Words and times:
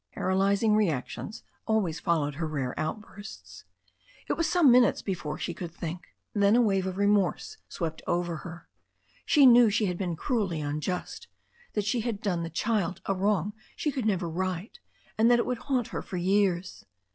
Paralyzing 0.13 0.75
reactions 0.75 1.43
always 1.67 1.99
followed 1.99 2.33
her 2.33 2.47
rare 2.47 2.73
outbursts. 2.75 3.65
It 4.27 4.33
was 4.33 4.49
some 4.49 4.71
minutes 4.71 5.03
before 5.03 5.37
she 5.37 5.53
could 5.53 5.69
think. 5.71 6.15
Then 6.33 6.55
a 6.55 6.61
wave 6.63 6.87
of 6.87 6.97
remorse 6.97 7.57
swept 7.69 8.01
over 8.07 8.37
her. 8.37 8.67
She 9.27 9.45
knew 9.45 9.69
she 9.69 9.85
had 9.85 9.99
been 9.99 10.15
cruelly 10.15 10.59
unjust, 10.59 11.27
that 11.73 11.85
she 11.85 11.99
had 11.99 12.19
done 12.19 12.41
the 12.41 12.49
child 12.49 12.99
a 13.05 13.13
wrong 13.13 13.53
she 13.75 13.91
could 13.91 14.07
never 14.07 14.27
right, 14.27 14.79
and 15.19 15.29
that 15.29 15.37
it 15.37 15.45
would 15.45 15.59
haunt 15.59 15.89
her 15.89 16.01
for 16.01 16.17
years. 16.17 16.83